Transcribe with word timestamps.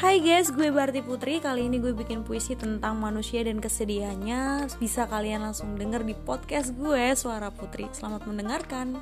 Hai 0.00 0.16
guys, 0.16 0.48
gue 0.48 0.72
Barti 0.72 1.04
Putri. 1.04 1.44
Kali 1.44 1.68
ini 1.68 1.76
gue 1.76 1.92
bikin 1.92 2.24
puisi 2.24 2.56
tentang 2.56 2.96
manusia 2.96 3.44
dan 3.44 3.60
kesedihannya. 3.60 4.72
Bisa 4.80 5.04
kalian 5.04 5.44
langsung 5.44 5.76
denger 5.76 6.08
di 6.08 6.16
podcast 6.16 6.72
gue, 6.72 7.12
Suara 7.12 7.52
Putri. 7.52 7.84
Selamat 7.92 8.24
mendengarkan. 8.24 8.96